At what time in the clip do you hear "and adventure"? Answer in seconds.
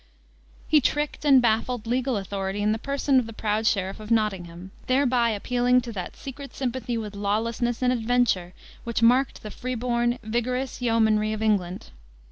7.83-8.55